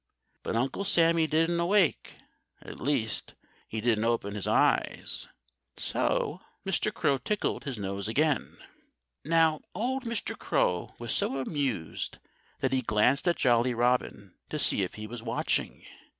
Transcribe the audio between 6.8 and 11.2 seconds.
Crow tickled his nose again. Now, old Mr. Crow was